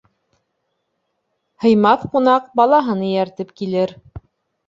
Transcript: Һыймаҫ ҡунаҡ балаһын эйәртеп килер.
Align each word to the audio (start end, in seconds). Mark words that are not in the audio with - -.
Һыймаҫ 1.65 2.07
ҡунаҡ 2.15 2.47
балаһын 2.61 3.03
эйәртеп 3.09 3.51
килер. 3.61 3.93